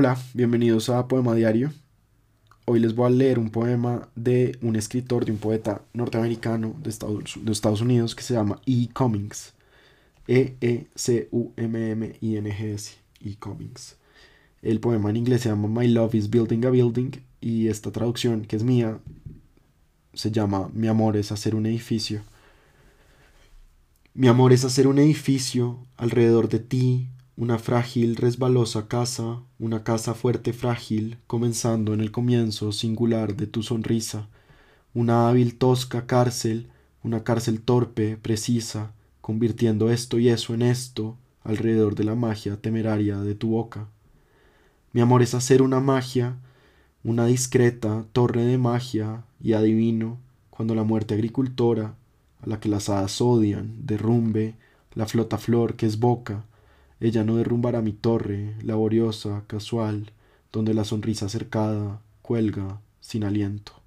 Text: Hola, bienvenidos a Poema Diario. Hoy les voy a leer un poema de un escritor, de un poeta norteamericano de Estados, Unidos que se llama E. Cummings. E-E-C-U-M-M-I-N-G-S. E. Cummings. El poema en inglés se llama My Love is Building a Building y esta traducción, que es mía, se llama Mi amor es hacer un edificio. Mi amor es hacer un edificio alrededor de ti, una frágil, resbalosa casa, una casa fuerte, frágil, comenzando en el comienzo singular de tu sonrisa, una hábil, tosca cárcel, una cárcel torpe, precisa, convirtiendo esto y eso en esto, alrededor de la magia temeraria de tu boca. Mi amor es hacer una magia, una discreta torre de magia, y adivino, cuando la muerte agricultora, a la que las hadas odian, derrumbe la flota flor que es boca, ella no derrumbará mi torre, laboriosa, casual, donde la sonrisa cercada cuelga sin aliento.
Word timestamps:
Hola, 0.00 0.16
bienvenidos 0.32 0.90
a 0.90 1.08
Poema 1.08 1.34
Diario. 1.34 1.72
Hoy 2.66 2.78
les 2.78 2.94
voy 2.94 3.08
a 3.08 3.10
leer 3.10 3.40
un 3.40 3.50
poema 3.50 4.08
de 4.14 4.56
un 4.62 4.76
escritor, 4.76 5.24
de 5.24 5.32
un 5.32 5.38
poeta 5.38 5.82
norteamericano 5.92 6.76
de 6.80 6.90
Estados, 6.90 7.80
Unidos 7.80 8.14
que 8.14 8.22
se 8.22 8.34
llama 8.34 8.60
E. 8.64 8.90
Cummings. 8.94 9.54
E-E-C-U-M-M-I-N-G-S. 10.28 11.38
E. 13.24 13.34
Cummings. 13.40 13.96
El 14.62 14.78
poema 14.78 15.10
en 15.10 15.16
inglés 15.16 15.40
se 15.40 15.48
llama 15.48 15.66
My 15.66 15.88
Love 15.88 16.14
is 16.14 16.30
Building 16.30 16.64
a 16.64 16.70
Building 16.70 17.10
y 17.40 17.66
esta 17.66 17.90
traducción, 17.90 18.42
que 18.42 18.54
es 18.54 18.62
mía, 18.62 19.00
se 20.14 20.30
llama 20.30 20.70
Mi 20.72 20.86
amor 20.86 21.16
es 21.16 21.32
hacer 21.32 21.56
un 21.56 21.66
edificio. 21.66 22.22
Mi 24.14 24.28
amor 24.28 24.52
es 24.52 24.64
hacer 24.64 24.86
un 24.86 25.00
edificio 25.00 25.80
alrededor 25.96 26.48
de 26.48 26.60
ti, 26.60 27.08
una 27.38 27.60
frágil, 27.60 28.16
resbalosa 28.16 28.88
casa, 28.88 29.42
una 29.60 29.84
casa 29.84 30.14
fuerte, 30.14 30.52
frágil, 30.52 31.18
comenzando 31.28 31.94
en 31.94 32.00
el 32.00 32.10
comienzo 32.10 32.72
singular 32.72 33.36
de 33.36 33.46
tu 33.46 33.62
sonrisa, 33.62 34.26
una 34.92 35.28
hábil, 35.28 35.56
tosca 35.56 36.04
cárcel, 36.04 36.66
una 37.04 37.22
cárcel 37.22 37.60
torpe, 37.60 38.16
precisa, 38.16 38.90
convirtiendo 39.20 39.88
esto 39.88 40.18
y 40.18 40.30
eso 40.30 40.52
en 40.52 40.62
esto, 40.62 41.16
alrededor 41.44 41.94
de 41.94 42.02
la 42.02 42.16
magia 42.16 42.60
temeraria 42.60 43.18
de 43.18 43.36
tu 43.36 43.50
boca. 43.50 43.86
Mi 44.92 45.00
amor 45.00 45.22
es 45.22 45.32
hacer 45.32 45.62
una 45.62 45.78
magia, 45.78 46.38
una 47.04 47.24
discreta 47.24 48.04
torre 48.10 48.46
de 48.46 48.58
magia, 48.58 49.22
y 49.40 49.52
adivino, 49.52 50.18
cuando 50.50 50.74
la 50.74 50.82
muerte 50.82 51.14
agricultora, 51.14 51.94
a 52.42 52.48
la 52.48 52.58
que 52.58 52.68
las 52.68 52.88
hadas 52.88 53.20
odian, 53.20 53.86
derrumbe 53.86 54.56
la 54.94 55.06
flota 55.06 55.38
flor 55.38 55.76
que 55.76 55.86
es 55.86 56.00
boca, 56.00 56.44
ella 57.00 57.24
no 57.24 57.36
derrumbará 57.36 57.82
mi 57.82 57.92
torre, 57.92 58.56
laboriosa, 58.62 59.44
casual, 59.46 60.12
donde 60.52 60.74
la 60.74 60.84
sonrisa 60.84 61.28
cercada 61.28 62.00
cuelga 62.22 62.80
sin 63.00 63.24
aliento. 63.24 63.77